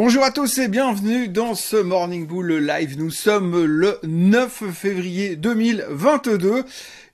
Bonjour 0.00 0.22
à 0.22 0.30
tous 0.30 0.58
et 0.58 0.68
bienvenue 0.68 1.26
dans 1.26 1.56
ce 1.56 1.74
Morning 1.74 2.24
Bull 2.24 2.52
Live. 2.64 2.96
Nous 2.98 3.10
sommes 3.10 3.64
le 3.64 3.98
9 4.04 4.70
février 4.72 5.34
2022. 5.34 6.64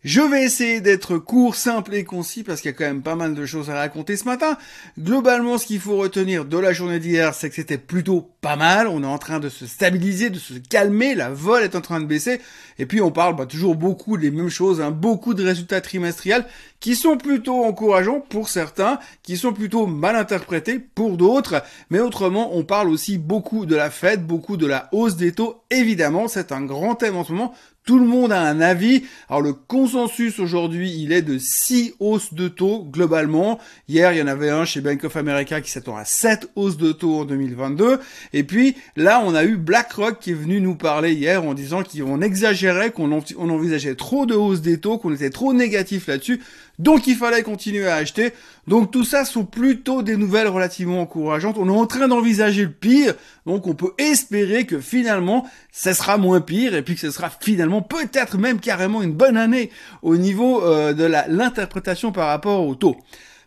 Je 0.04 0.21
vais 0.21 0.45
essayer 0.45 0.83
d'être 0.83 1.17
court, 1.17 1.57
simple 1.57 1.94
et 1.94 2.05
concis 2.05 2.42
parce 2.42 2.60
qu'il 2.60 2.70
y 2.70 2.75
a 2.75 2.76
quand 2.76 2.84
même 2.84 3.00
pas 3.00 3.15
mal 3.15 3.34
de 3.34 3.47
choses 3.47 3.70
à 3.70 3.75
raconter 3.75 4.18
ce 4.18 4.26
matin. 4.26 4.58
Globalement, 5.00 5.57
ce 5.57 5.65
qu'il 5.65 5.81
faut 5.81 5.97
retenir 5.97 6.44
de 6.44 6.58
la 6.58 6.75
journée 6.75 6.99
d'hier, 6.99 7.33
c'est 7.33 7.49
que 7.49 7.55
c'était 7.55 7.78
plutôt 7.78 8.29
pas 8.43 8.57
mal. 8.57 8.87
On 8.87 9.03
est 9.03 9.07
en 9.07 9.16
train 9.16 9.41
de 9.41 9.48
se 9.48 9.66
stabiliser, 9.66 10.29
de 10.29 10.39
se 10.39 10.53
calmer. 10.53 11.14
La 11.14 11.30
vol 11.30 11.62
est 11.62 11.77
en 11.77 11.80
train 11.80 12.01
de 12.01 12.05
baisser. 12.05 12.43
Et 12.79 12.85
puis 12.85 13.01
on 13.01 13.11
parle 13.11 13.35
bah, 13.35 13.46
toujours 13.46 13.77
beaucoup 13.77 14.19
des 14.19 14.30
mêmes 14.30 14.51
choses, 14.51 14.82
hein. 14.82 14.91
beaucoup 14.91 15.32
de 15.32 15.43
résultats 15.43 15.80
trimestriels 15.80 16.45
qui 16.85 16.96
sont 16.96 17.16
plutôt 17.16 17.64
encourageants 17.64 18.21
pour 18.21 18.51
certains, 18.51 18.98
qui 19.23 19.39
sont 19.39 19.55
plutôt 19.55 19.87
mal 19.87 20.16
interprétés 20.16 20.79
pour 20.79 21.16
d'autres. 21.16 21.62
Mais 21.89 21.98
autrement, 21.98 22.55
on 22.55 22.62
parle 22.62 22.91
aussi 22.91 23.16
beaucoup 23.16 23.64
de 23.64 23.75
la 23.75 23.89
fête, 23.89 24.27
beaucoup 24.27 24.59
de 24.59 24.66
la 24.66 24.91
hausse 24.92 25.16
des 25.16 25.33
taux. 25.33 25.62
Évidemment, 25.70 26.28
c'est 26.28 26.52
un 26.52 26.61
grand 26.61 26.95
thème 26.95 27.16
en 27.16 27.25
ce 27.25 27.33
moment. 27.33 27.55
Tout 27.87 27.98
le 27.98 28.06
monde 28.06 28.33
a 28.33 28.41
un 28.41 28.62
avis. 28.62 29.05
Alors 29.29 29.43
le 29.43 29.52
consensus 29.52 30.38
aujourd'hui, 30.38 30.91
il 30.91 31.12
est 31.12 31.20
de 31.20 31.37
6 31.37 31.97
hausses 32.01 32.33
de 32.33 32.48
taux 32.48 32.83
globalement. 32.83 33.59
Hier, 33.91 34.11
il 34.15 34.19
y 34.20 34.23
en 34.23 34.27
avait 34.27 34.48
un 34.48 34.65
chez 34.65 34.80
Bank 34.80 35.05
of 35.05 35.15
America 35.19 35.61
qui 35.61 35.70
s'attend 35.70 35.95
à 35.95 36.06
7 36.06 36.48
hausses 36.56 36.78
de 36.78 36.92
taux 36.92 37.20
en 37.20 37.25
2022. 37.27 38.01
Et 38.33 38.42
puis 38.42 38.75
là, 38.97 39.23
on 39.23 39.34
a 39.34 39.45
eu 39.45 39.59
BlackRock 39.59 40.19
qui 40.19 40.30
est 40.30 40.34
venu 40.34 40.62
nous 40.62 40.77
parler 40.77 41.12
hier 41.12 41.45
en 41.45 41.52
disant 41.52 41.83
qu'on 41.83 42.23
exagérait, 42.23 42.91
qu'on 42.91 43.12
envisageait 43.12 43.97
trop 43.97 44.25
de 44.25 44.34
hausses 44.34 44.62
des 44.62 44.80
taux, 44.80 44.97
qu'on 44.97 45.12
était 45.12 45.28
trop 45.28 45.53
négatif 45.53 46.06
là-dessus. 46.06 46.41
Donc 46.78 47.06
il 47.06 47.16
fallait 47.16 47.42
continuer 47.42 47.87
à 47.87 47.97
acheter. 47.97 48.33
Donc 48.66 48.92
tout 48.92 49.05
ça 49.05 49.27
sont 49.27 49.45
plutôt 49.45 50.03
des 50.03 50.16
nouvelles 50.16 50.48
relativement 50.48 51.03
encourageantes. 51.03 51.59
On 51.59 51.69
est 51.69 51.78
en 51.78 51.87
train 51.87 52.09
d'envisager 52.09 52.62
le 52.62 52.70
pire. 52.70 53.14
Donc 53.47 53.66
on 53.66 53.75
peut 53.75 53.93
espérer 53.98 54.65
que 54.66 54.80
finalement, 54.80 55.47
ça 55.71 55.95
sera 55.95 56.16
moins 56.16 56.41
pire 56.41 56.75
et 56.75 56.83
puis 56.83 56.95
que 56.95 57.00
ce 57.00 57.11
sera 57.11 57.31
finalement 57.31 57.83
peut-être 57.83 58.39
même 58.39 58.59
carrément 58.59 59.03
une 59.03 59.12
bonne 59.12 59.36
année 59.36 59.70
au 60.03 60.17
niveau 60.17 60.62
euh, 60.62 60.92
de 60.92 61.05
l'interprétation 61.05 62.12
par 62.12 62.28
rapport 62.28 62.67
au 62.67 62.75
taux. 62.75 62.97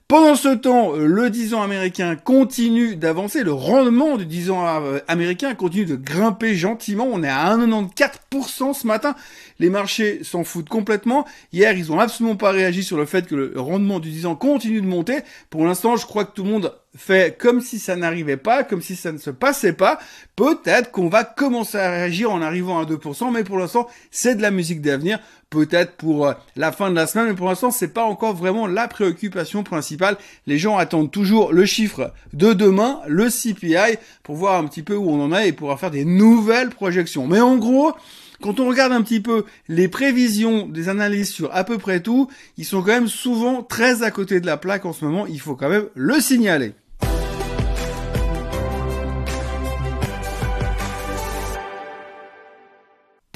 Pendant 0.07 0.35
ce 0.35 0.47
temps, 0.47 0.93
le 0.93 1.29
10 1.29 1.53
ans 1.53 1.61
américain 1.61 2.15
continue 2.15 2.95
d'avancer, 2.95 3.43
le 3.43 3.51
rendement 3.51 4.15
du 4.15 4.25
10 4.25 4.51
ans 4.51 4.65
euh, 4.65 4.99
américain 5.09 5.53
continue 5.53 5.83
de 5.83 5.97
grimper 5.97 6.55
gentiment, 6.55 7.09
on 7.11 7.23
est 7.23 7.27
à 7.27 7.53
1,94% 7.57 8.73
ce 8.73 8.87
matin, 8.87 9.15
les 9.59 9.69
marchés 9.69 10.23
s'en 10.23 10.45
foutent 10.45 10.69
complètement, 10.69 11.25
hier 11.51 11.77
ils 11.77 11.91
ont 11.91 11.99
absolument 11.99 12.37
pas 12.37 12.51
réagi 12.51 12.85
sur 12.85 12.95
le 12.95 13.05
fait 13.05 13.27
que 13.27 13.35
le 13.35 13.59
rendement 13.59 13.99
du 13.99 14.09
10 14.09 14.27
ans 14.27 14.35
continue 14.35 14.79
de 14.79 14.87
monter, 14.87 15.17
pour 15.49 15.65
l'instant 15.65 15.97
je 15.97 16.05
crois 16.05 16.23
que 16.23 16.33
tout 16.33 16.45
le 16.45 16.51
monde 16.51 16.73
fait 16.97 17.37
comme 17.37 17.61
si 17.61 17.79
ça 17.79 17.95
n'arrivait 17.95 18.37
pas, 18.37 18.63
comme 18.63 18.81
si 18.81 18.95
ça 18.95 19.11
ne 19.11 19.17
se 19.17 19.29
passait 19.29 19.73
pas, 19.73 19.99
peut-être 20.35 20.91
qu'on 20.91 21.09
va 21.09 21.23
commencer 21.23 21.77
à 21.77 21.89
réagir 21.89 22.31
en 22.31 22.41
arrivant 22.41 22.79
à 22.79 22.85
2%, 22.85 23.31
mais 23.31 23.43
pour 23.43 23.57
l'instant, 23.57 23.87
c'est 24.11 24.35
de 24.35 24.41
la 24.41 24.51
musique 24.51 24.81
d'avenir, 24.81 25.19
peut-être 25.49 25.93
pour 25.93 26.27
euh, 26.27 26.33
la 26.55 26.71
fin 26.71 26.89
de 26.89 26.95
la 26.95 27.07
semaine, 27.07 27.27
mais 27.27 27.35
pour 27.35 27.47
l'instant, 27.47 27.71
c'est 27.71 27.87
pas 27.87 28.03
encore 28.03 28.35
vraiment 28.35 28.67
la 28.67 28.87
préoccupation 28.87 29.63
principale. 29.63 30.17
Les 30.45 30.57
gens 30.57 30.77
attendent 30.77 31.11
toujours 31.11 31.53
le 31.53 31.65
chiffre 31.65 32.11
de 32.33 32.53
demain, 32.53 32.99
le 33.07 33.29
CPI, 33.29 33.97
pour 34.23 34.35
voir 34.35 34.59
un 34.59 34.67
petit 34.67 34.83
peu 34.83 34.95
où 34.95 35.09
on 35.09 35.21
en 35.21 35.33
est 35.33 35.49
et 35.49 35.53
pour 35.53 35.77
faire 35.79 35.91
des 35.91 36.05
nouvelles 36.05 36.69
projections. 36.69 37.27
Mais 37.27 37.39
en 37.39 37.57
gros, 37.57 37.93
quand 38.41 38.59
on 38.59 38.67
regarde 38.67 38.93
un 38.93 39.01
petit 39.01 39.19
peu 39.19 39.45
les 39.67 39.87
prévisions 39.87 40.67
des 40.67 40.89
analystes 40.89 41.33
sur 41.33 41.53
à 41.55 41.63
peu 41.63 41.77
près 41.77 42.01
tout, 42.01 42.27
ils 42.57 42.65
sont 42.65 42.81
quand 42.81 42.87
même 42.87 43.07
souvent 43.07 43.63
très 43.63 44.03
à 44.03 44.11
côté 44.11 44.39
de 44.39 44.45
la 44.45 44.57
plaque 44.57 44.85
en 44.85 44.93
ce 44.93 45.05
moment, 45.05 45.25
il 45.25 45.39
faut 45.39 45.55
quand 45.55 45.69
même 45.69 45.87
le 45.95 46.19
signaler. 46.19 46.73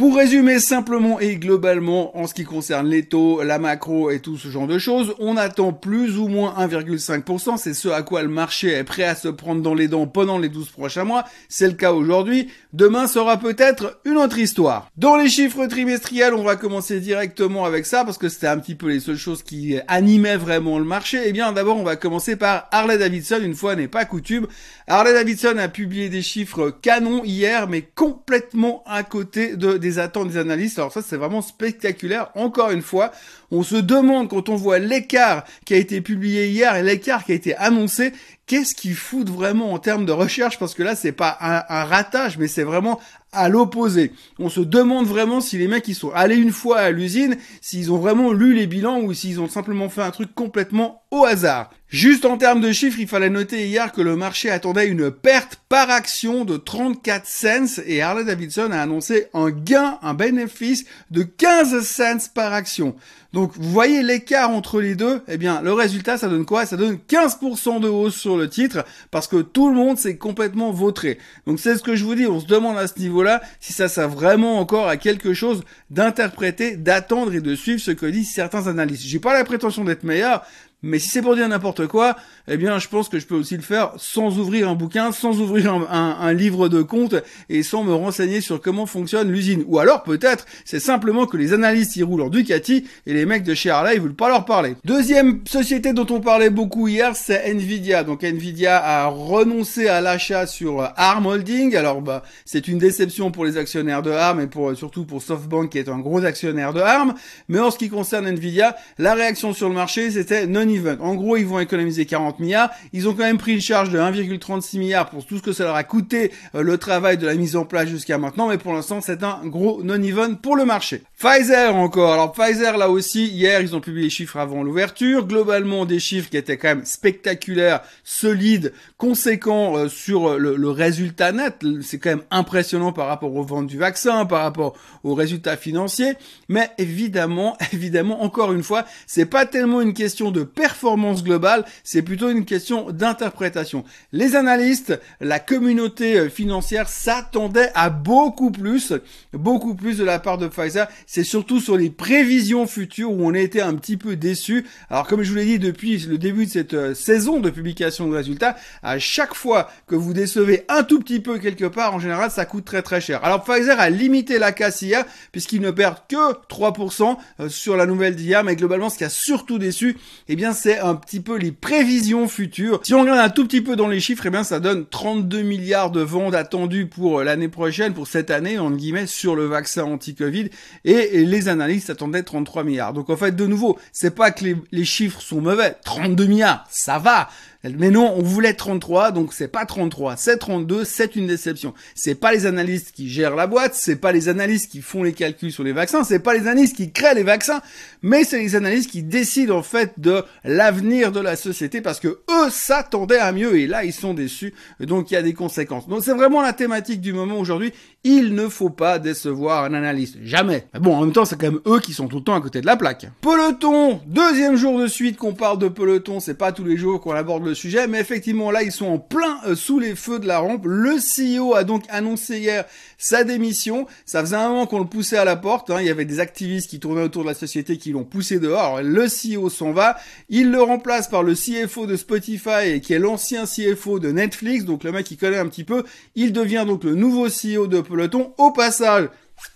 Pour 0.02 0.16
résumer 0.16 0.58
simplement 0.58 1.20
et 1.20 1.36
globalement 1.36 2.18
en 2.18 2.26
ce 2.26 2.34
qui 2.34 2.44
concerne 2.44 2.88
les 2.88 3.04
taux, 3.04 3.44
la 3.44 3.60
macro 3.60 4.10
et 4.10 4.20
tout 4.20 4.36
ce 4.36 4.48
genre 4.48 4.66
de 4.66 4.80
choses, 4.80 5.14
on 5.20 5.38
attend 5.38 5.74
plus 5.74 6.18
ou 6.18 6.28
moins 6.28 6.56
1,5%, 6.58 7.58
c'est 7.58 7.76
ce 7.76 7.88
à 7.88 8.02
quoi 8.02 8.24
le 8.24 8.28
marché 8.28 8.70
est 8.72 8.84
prêt 8.84 9.04
à 9.04 9.14
se 9.14 9.28
prendre 9.28 9.62
dans 9.62 9.76
les 9.76 9.88
dents 9.88 10.08
pendant 10.08 10.40
les 10.40 10.50
12 10.50 10.72
prochains 10.72 11.04
mois, 11.04 11.26
c'est 11.50 11.68
le 11.68 11.76
cas 11.76 11.94
aujourd'hui, 11.94 12.48
demain 12.74 13.06
sera 13.06 13.38
peut-être 13.38 14.02
une 14.04 14.18
autre 14.18 14.40
histoire. 14.40 14.90
Dans 14.98 15.18
les 15.18 15.30
chiffres 15.30 15.68
trimestriels, 15.68 16.34
on 16.34 16.42
va 16.42 16.56
commencer 16.56 17.00
directement 17.00 17.66
avec 17.66 17.86
ça 17.86 18.04
parce 18.04 18.18
que 18.18 18.28
c'était 18.28 18.48
un 18.48 18.58
petit 18.58 18.74
peu 18.74 18.88
les 18.88 19.02
seules 19.02 19.18
choses 19.18 19.44
qui 19.44 19.76
animaient 19.88 20.36
vraiment 20.36 20.80
le 20.80 20.86
marché. 20.86 21.22
Eh 21.26 21.32
bien 21.32 21.52
d'abord 21.52 21.78
on 21.78 21.84
va 21.84 21.96
commencer 21.96 22.36
par 22.36 22.68
Harley 22.72 22.98
Davidson, 22.98 23.42
une 23.44 23.54
fois 23.54 23.76
n'est 23.76 23.88
pas 23.88 24.06
coutume. 24.06 24.48
Harley 24.88 25.14
Davidson 25.14 25.58
a 25.60 25.68
publié 25.68 26.10
des 26.10 26.24
chiffres 26.24 26.72
canons 26.82 27.24
hier 27.24 27.70
mais 27.70 27.84
complètement 27.84 28.84
à 28.88 29.04
côté 29.04 29.56
de, 29.56 29.78
des 29.78 29.91
attentes 30.00 30.30
des 30.30 30.38
analystes. 30.38 30.80
Alors 30.80 30.92
ça, 30.92 31.02
c'est 31.02 31.18
vraiment 31.18 31.42
spectaculaire. 31.42 32.30
Encore 32.36 32.72
une 32.72 32.82
fois, 32.82 33.12
on 33.52 33.64
se 33.64 33.76
demande 33.76 34.30
quand 34.30 34.50
on 34.50 34.56
voit 34.56 34.80
l'écart 34.80 35.44
qui 35.66 35.74
a 35.74 35.78
été 35.78 36.02
publié 36.02 36.50
hier 36.50 36.76
et 36.76 36.84
l'écart 36.84 37.26
qui 37.26 37.32
a 37.32 37.36
été 37.36 37.56
annoncé, 37.56 38.14
qu'est-ce 38.48 38.76
qu'ils 38.76 38.96
foutent 38.96 39.30
vraiment 39.30 39.74
en 39.74 39.80
termes 39.80 40.06
de 40.06 40.12
recherche? 40.12 40.60
Parce 40.60 40.74
que 40.74 40.84
là, 40.84 40.96
c'est 40.96 41.12
pas 41.12 41.38
un, 41.42 41.64
un 41.70 41.84
ratage, 41.86 42.38
mais 42.38 42.48
c'est 42.48 42.64
vraiment 42.64 43.00
à 43.32 43.50
l'opposé. 43.50 44.12
On 44.40 44.50
se 44.50 44.62
demande 44.62 45.08
vraiment 45.08 45.42
si 45.42 45.58
les 45.58 45.68
mecs 45.68 45.84
qui 45.84 45.96
sont 45.96 46.12
allés 46.12 46.36
une 46.36 46.52
fois 46.52 46.80
à 46.80 46.92
l'usine, 46.92 47.38
s'ils 47.62 47.92
ont 47.92 47.98
vraiment 47.98 48.34
lu 48.34 48.54
les 48.54 48.68
bilans 48.68 49.02
ou 49.02 49.14
s'ils 49.14 49.40
ont 49.40 49.48
simplement 49.48 49.90
fait 49.90 50.02
un 50.02 50.12
truc 50.12 50.34
complètement 50.36 51.04
au 51.12 51.26
hasard. 51.26 51.72
Juste 51.92 52.24
en 52.24 52.38
termes 52.38 52.62
de 52.62 52.72
chiffres, 52.72 53.00
il 53.02 53.08
fallait 53.08 53.30
noter 53.30 53.68
hier 53.68 53.92
que 53.92 54.00
le 54.00 54.16
marché 54.16 54.50
attendait 54.50 54.88
une 54.88 55.12
perte 55.12 55.60
par 55.68 55.90
action 55.90 56.46
de 56.46 56.56
34 56.56 57.26
cents 57.26 57.82
et 57.86 58.02
Harley 58.02 58.24
Davidson 58.24 58.70
a 58.72 58.80
annoncé 58.80 59.28
un 59.34 59.50
gain, 59.50 60.00
un 60.02 60.14
bénéfice 60.14 60.86
de 61.10 61.24
15 61.24 61.86
cents 61.86 62.30
par 62.34 62.54
action. 62.54 62.96
Donc 63.34 63.52
vous 63.58 63.70
voyez 63.70 64.04
l'écart 64.04 64.52
entre 64.52 64.80
les 64.80 64.96
deux, 64.96 65.22
eh 65.28 65.38
bien 65.38 65.62
le 65.62 65.74
résultat 65.74 66.18
ça 66.18 66.30
donne 66.30 66.46
quoi? 66.46 66.66
Ça 66.66 66.78
donne 66.78 66.98
15% 67.10 67.82
de 67.82 67.90
hausse 67.90 68.16
sur 68.16 68.38
le 68.38 68.50
titre 68.50 68.86
parce 69.10 69.28
que 69.28 69.42
tout 69.42 69.68
le 69.70 69.76
monde 69.76 69.98
s'est 69.98 70.16
complètement 70.16 70.72
vautré. 70.72 71.18
Donc 71.46 71.60
c'est 71.60 71.76
ce 71.76 71.84
que 71.84 71.98
je 71.98 72.06
vous 72.06 72.16
dis, 72.16 72.26
on 72.26 72.40
se 72.40 72.46
demande 72.46 72.78
à 72.78 72.88
ce 72.88 73.00
niveau-là 73.00 73.42
si 73.60 73.74
ça 73.74 73.90
sert 73.90 74.08
vraiment 74.08 74.60
encore 74.60 74.88
à 74.88 74.96
quelque 74.96 75.34
chose 75.34 75.64
d'interpréter, 75.90 76.78
d'attendre 76.78 77.34
et 77.34 77.42
de 77.42 77.54
suivre 77.54 77.82
ce 77.82 77.92
que 77.92 78.06
disent 78.06 78.32
certains 78.34 78.68
analystes. 78.68 79.04
J'ai 79.04 79.20
pas 79.20 79.34
la 79.34 79.44
prétention 79.44 79.84
d'être 79.84 80.04
meilleur, 80.04 80.46
mais 80.84 80.98
si 80.98 81.10
c'est 81.10 81.22
pour 81.22 81.36
dire 81.36 81.48
n'importe 81.48 81.86
quoi, 81.86 82.16
eh 82.48 82.58
bien, 82.58 82.80
je 82.80 82.88
pense 82.88 83.08
que 83.08 83.20
je 83.20 83.28
peux 83.28 83.36
aussi 83.36 83.56
le 83.56 83.62
faire 83.62 83.92
sans 83.98 84.40
ouvrir 84.40 84.68
un 84.68 84.74
bouquin, 84.74 85.12
sans 85.12 85.40
ouvrir 85.40 85.72
un, 85.72 86.34
livre 86.34 86.70
de 86.70 86.82
compte 86.82 87.16
et 87.50 87.62
sans 87.62 87.84
me 87.84 87.94
renseigner 87.94 88.42
sur 88.42 88.60
comment 88.60 88.88
fonctionne 88.88 89.32
l'usine. 89.32 89.64
Ou 89.68 89.78
alors, 89.78 90.02
peut-être, 90.02 90.46
c'est 90.66 90.80
simplement 90.80 91.28
que 91.28 91.38
les 91.38 91.54
analystes 91.54 91.96
y 91.98 92.04
roulent 92.04 92.24
en 92.24 92.30
Ducati 92.30 92.86
et 93.06 93.14
les 93.14 93.28
mecs 93.28 93.44
de 93.44 93.54
chez 93.54 93.70
Harley, 93.70 93.96
ils 93.96 94.02
veulent 94.02 94.16
pas 94.16 94.30
leur 94.30 94.46
parler. 94.46 94.76
Deuxième 94.84 95.42
société 95.46 95.94
dont 95.94 96.08
on 96.10 96.20
parlait 96.20 96.50
beaucoup 96.50 96.88
hier, 96.88 97.16
c'est 97.16 97.52
Nvidia. 97.52 98.04
Donc, 98.04 98.24
Nvidia 98.24 98.84
a 98.84 99.06
renoncé 99.08 99.88
à 99.88 100.02
l'achat 100.02 100.48
sur 100.48 100.82
ARM 100.96 101.28
Holding. 101.28 101.76
Alors, 101.76 102.02
bah, 102.02 102.24
c'est 102.46 102.68
une 102.68 102.80
déception 102.80 103.30
pour 103.30 103.46
les 103.46 103.58
actionnaires 103.58 104.02
de 104.02 104.10
ARM 104.10 104.40
et 104.40 104.48
pour, 104.48 104.76
surtout 104.76 105.06
pour 105.06 105.22
SoftBank 105.22 105.70
qui 105.70 105.78
est 105.78 105.90
un 105.90 106.00
gros 106.00 106.26
actionnaire 106.26 106.74
de 106.74 106.80
ARM. 106.80 107.14
Mais 107.50 107.60
en 107.60 107.70
ce 107.70 107.78
qui 107.78 107.90
concerne 107.90 108.28
Nvidia, 108.28 108.76
la 108.98 109.14
réaction 109.14 109.54
sur 109.54 109.70
le 109.70 109.76
marché, 109.76 110.10
c'était 110.10 110.48
non 110.48 110.71
en 111.00 111.16
gros, 111.16 111.38
ils 111.38 111.46
vont 111.46 111.60
économiser 111.60 112.06
40 112.06 112.40
milliards. 112.40 112.70
Ils 112.94 113.08
ont 113.08 113.14
quand 113.14 113.24
même 113.24 113.38
pris 113.38 113.54
une 113.54 113.62
charge 113.62 113.90
de 113.90 114.00
1,36 114.00 114.78
milliards 114.78 115.10
pour 115.10 115.26
tout 115.26 115.38
ce 115.38 115.44
que 115.44 115.54
ça 115.54 115.64
leur 115.64 115.76
a 115.76 115.84
coûté 115.84 116.32
euh, 116.56 116.62
le 116.62 116.78
travail 116.78 117.18
de 117.18 117.26
la 117.26 117.36
mise 117.36 117.56
en 117.56 117.66
place 117.66 117.88
jusqu'à 117.90 118.18
maintenant. 118.18 118.50
Mais 118.50 118.58
pour 118.58 118.74
l'instant, 118.74 119.02
c'est 119.02 119.24
un 119.24 119.40
gros 119.46 119.84
non-even 119.84 120.38
pour 120.38 120.56
le 120.56 120.66
marché. 120.66 121.04
Pfizer 121.22 121.76
encore. 121.76 122.14
Alors 122.14 122.32
Pfizer, 122.32 122.78
là 122.78 122.90
aussi, 122.90 123.28
hier, 123.28 123.62
ils 123.62 123.76
ont 123.76 123.80
publié 123.80 124.06
les 124.06 124.10
chiffres 124.10 124.38
avant 124.38 124.64
l'ouverture. 124.64 125.28
Globalement, 125.28 125.86
des 125.86 126.00
chiffres 126.00 126.32
qui 126.32 126.38
étaient 126.38 126.58
quand 126.58 126.70
même 126.70 126.86
spectaculaires, 126.86 127.82
solides, 128.04 128.74
conséquents 128.98 129.78
euh, 129.78 129.88
sur 129.88 130.40
le, 130.40 130.56
le, 130.56 130.70
résultat 130.72 131.32
net. 131.32 131.64
C'est 131.84 132.00
quand 132.00 132.10
même 132.10 132.24
impressionnant 132.32 132.92
par 132.92 133.06
rapport 133.06 133.36
aux 133.36 133.44
ventes 133.44 133.68
du 133.68 133.78
vaccin, 133.78 134.26
par 134.26 134.42
rapport 134.42 134.74
aux 135.04 135.14
résultats 135.14 135.58
financiers. 135.58 136.14
Mais 136.50 136.72
évidemment, 136.80 137.56
évidemment, 137.72 138.24
encore 138.24 138.52
une 138.52 138.64
fois, 138.64 138.86
c'est 139.06 139.28
pas 139.28 139.46
tellement 139.46 139.82
une 139.82 139.94
question 139.94 140.32
de 140.32 140.42
performance 140.42 141.24
globale, 141.24 141.66
c'est 141.84 142.02
plutôt 142.02 142.32
une 142.32 142.46
question 142.46 142.90
d'interprétation. 142.90 143.84
Les 144.12 144.36
analystes, 144.36 145.00
la 145.20 145.38
communauté 145.38 146.18
euh, 146.18 146.30
financière 146.30 146.90
s'attendait 146.90 147.70
à 147.76 147.92
beaucoup 147.92 148.50
plus, 148.50 148.94
beaucoup 149.34 149.76
plus 149.76 150.00
de 150.00 150.04
la 150.04 150.18
part 150.18 150.40
de 150.40 150.48
Pfizer. 150.48 150.88
C'est 151.14 151.26
surtout 151.26 151.60
sur 151.60 151.76
les 151.76 151.90
prévisions 151.90 152.68
futures 152.68 153.12
où 153.12 153.28
on 153.28 153.34
a 153.34 153.40
été 153.40 153.60
un 153.60 153.76
petit 153.76 153.98
peu 153.98 154.16
déçu. 154.16 154.66
Alors 154.90 155.08
comme 155.08 155.24
je 155.24 155.30
vous 155.30 155.36
l'ai 155.36 155.44
dit 155.44 155.60
depuis 155.60 155.98
le 156.08 156.18
début 156.18 156.46
de 156.46 156.52
cette 156.52 156.74
euh, 156.74 156.94
saison 156.94 157.42
de 157.42 157.50
publication 157.50 158.08
de 158.08 158.16
résultats, 158.16 158.56
à 158.82 158.98
chaque 158.98 159.34
fois 159.34 159.70
que 159.88 159.96
vous 159.96 160.14
décevez 160.14 160.64
un 160.70 160.84
tout 160.84 161.02
petit 161.02 161.20
peu 161.20 161.38
quelque 161.38 161.66
part, 161.66 161.94
en 161.94 162.00
général, 162.00 162.32
ça 162.32 162.46
coûte 162.46 162.64
très 162.64 162.82
très 162.82 163.02
cher. 163.02 163.26
Alors 163.26 163.44
Pfizer 163.44 163.78
a 163.78 163.90
limité 163.90 164.40
la 164.40 164.54
casse 164.54 164.84
hier 164.84 165.04
puisqu'ils 165.34 165.60
ne 165.60 165.72
perdent 165.72 165.98
que 166.08 166.32
3% 166.48 167.18
euh, 167.42 167.50
sur 167.50 167.76
la 167.76 167.86
nouvelle 167.86 168.16
d'hier, 168.16 168.46
mais 168.46 168.56
globalement, 168.56 168.90
ce 168.90 168.98
qui 168.98 169.04
a 169.04 169.10
surtout 169.10 169.58
déçu, 169.60 169.98
eh 170.30 170.38
bien 170.38 170.54
c'est 170.54 170.80
un 170.80 170.96
petit 170.96 171.20
peu 171.20 171.38
les 171.38 171.52
prévisions 171.52 172.30
futures. 172.30 172.80
Si 172.84 172.94
on 172.94 173.02
regarde 173.02 173.20
un 173.20 173.30
tout 173.30 173.46
petit 173.46 173.60
peu 173.60 173.76
dans 173.76 173.90
les 173.90 174.00
chiffres, 174.00 174.28
eh 174.28 174.30
bien 174.30 174.46
ça 174.46 174.62
donne 174.62 174.86
32 174.86 175.42
milliards 175.42 175.92
de 175.92 176.00
ventes 176.00 176.36
attendues 176.36 176.86
pour 176.86 177.22
l'année 177.22 177.50
prochaine, 177.50 177.94
pour 177.94 178.08
cette 178.08 178.32
année, 178.32 178.60
en 178.60 178.72
guillemets, 178.72 179.08
sur 179.08 179.36
le 179.36 179.44
vaccin 179.44 179.84
anti-Covid. 179.84 180.50
Et, 180.86 181.01
les 181.10 181.48
analystes 181.48 181.90
attendaient 181.90 182.24
33 182.24 182.64
milliards. 182.64 182.94
Donc 182.94 183.10
en 183.10 183.18
fait, 183.18 183.36
de 183.36 183.46
nouveau, 183.46 183.78
c'est 183.92 184.16
pas 184.16 184.32
que 184.32 184.44
les, 184.44 184.56
les 184.72 184.86
chiffres 184.86 185.22
sont 185.22 185.42
mauvais. 185.42 185.76
32 185.84 186.26
milliards, 186.26 186.66
ça 186.70 187.00
va. 187.00 187.30
Mais 187.64 187.92
non, 187.92 188.14
on 188.18 188.24
voulait 188.24 188.54
33, 188.54 189.12
donc 189.12 189.34
c'est 189.34 189.48
pas 189.48 189.66
33, 189.66 190.16
c'est 190.18 190.38
32, 190.38 190.84
c'est 190.84 191.16
une 191.16 191.28
déception. 191.28 191.74
C'est 191.94 192.16
pas 192.16 192.32
les 192.32 192.48
analystes 192.48 192.92
qui 192.92 193.08
gèrent 193.08 193.36
la 193.36 193.46
boîte, 193.46 193.76
c'est 193.76 193.98
pas 193.98 194.12
les 194.12 194.30
analystes 194.30 194.72
qui 194.72 194.82
font 194.82 195.04
les 195.04 195.14
calculs 195.14 195.52
sur 195.52 195.64
les 195.64 195.72
vaccins, 195.72 196.04
c'est 196.04 196.20
pas 196.20 196.34
les 196.34 196.48
analystes 196.48 196.76
qui 196.76 196.92
créent 196.92 197.14
les 197.14 197.24
vaccins, 197.24 197.62
mais 198.02 198.24
c'est 198.24 198.40
les 198.40 198.56
analystes 198.56 198.90
qui 198.90 199.04
décident 199.04 199.58
en 199.58 199.64
fait 199.64 199.94
de 200.00 200.24
l'avenir 200.44 201.12
de 201.12 201.20
la 201.20 201.36
société 201.36 201.82
parce 201.82 202.00
que 202.00 202.08
eux 202.08 202.50
s'attendaient 202.50 203.20
à 203.20 203.32
mieux 203.32 203.60
et 203.60 203.68
là 203.68 203.84
ils 203.84 203.94
sont 203.94 204.16
déçus, 204.16 204.54
donc 204.80 205.12
il 205.12 205.14
y 205.14 205.18
a 205.18 205.22
des 205.22 205.34
conséquences. 205.34 205.88
Donc 205.88 206.04
c'est 206.04 206.14
vraiment 206.14 206.42
la 206.42 206.54
thématique 206.54 207.02
du 207.02 207.14
moment 207.14 207.38
aujourd'hui. 207.38 207.74
Il 208.04 208.34
ne 208.34 208.48
faut 208.48 208.72
pas 208.72 208.98
décevoir 208.98 209.64
un 209.64 209.76
analyste, 209.76 210.18
jamais. 210.24 210.66
Mais 210.74 210.80
bon, 210.80 210.96
en 210.96 211.02
même 211.02 211.12
temps, 211.12 211.26
c'est 211.26 211.40
quand 211.40 211.52
même 211.52 211.62
eux 211.68 211.80
qui 211.80 211.94
sont 211.94 212.08
tout 212.08 212.18
le 212.18 212.24
temps 212.24 212.34
à 212.34 212.42
côté 212.42 212.60
de 212.60 212.66
la 212.66 212.76
plaque. 212.76 213.06
Peloton, 213.22 214.02
deuxième 214.08 214.56
jour 214.56 214.80
de 214.80 214.88
suite 214.88 215.18
qu'on 215.18 215.34
parle 215.34 215.60
de 215.60 215.68
peloton, 215.68 216.20
c'est 216.20 216.34
pas 216.34 216.52
tous 216.52 216.64
les 216.64 216.78
jours 216.78 217.00
qu'on 217.00 217.12
aborde 217.12 217.46
le 217.46 217.51
sujet, 217.54 217.88
mais 217.88 218.00
effectivement 218.00 218.52
là 218.52 218.64
ils 218.64 218.72
sont 218.72 218.86
en 218.86 219.00
plein 219.00 219.40
euh, 219.46 219.56
sous 219.56 219.80
les 219.80 219.96
feux 219.96 220.20
de 220.20 220.28
la 220.28 220.40
rampe. 220.40 220.66
Le 220.66 220.96
CEO 220.98 221.54
a 221.56 221.64
donc 221.64 221.84
annoncé 221.90 222.40
hier 222.40 222.66
sa 222.98 223.24
démission. 223.24 223.88
Ça 224.06 224.22
faisait 224.22 224.36
un 224.36 224.50
moment 224.50 224.68
qu'on 224.68 224.80
le 224.80 224.86
poussait 224.86 225.18
à 225.18 225.26
la 225.26 225.36
porte. 225.36 225.70
Hein. 225.70 225.78
Il 225.80 225.88
y 225.88 225.90
avait 225.90 226.06
des 226.06 226.20
activistes 226.20 226.70
qui 226.70 226.80
tournaient 226.80 227.04
autour 227.04 227.24
de 227.24 227.28
la 227.28 227.34
société 227.34 227.78
qui 227.78 227.92
l'ont 227.92 228.04
poussé 228.04 228.40
dehors. 228.40 228.82
Le 228.82 229.06
CEO 229.06 229.50
s'en 229.50 229.72
va. 229.72 229.98
Il 230.30 230.52
le 230.52 230.62
remplace 230.62 231.08
par 231.08 231.24
le 231.24 231.34
CFO 231.34 231.86
de 231.86 231.96
Spotify 231.96 232.82
qui 232.82 232.94
est 232.94 233.00
l'ancien 233.00 233.46
CFO 233.46 234.00
de 234.00 234.12
Netflix. 234.12 234.66
Donc 234.66 234.84
le 234.84 234.92
mec 234.92 235.06
qui 235.06 235.18
connaît 235.18 235.38
un 235.38 235.48
petit 235.48 235.64
peu. 235.64 235.84
Il 236.16 236.34
devient 236.34 236.66
donc 236.68 236.84
le 236.84 236.96
nouveau 236.96 237.28
CEO 237.28 237.68
de 237.68 237.82
Peloton. 237.82 238.34
Au 238.38 238.52
passage, 238.52 239.10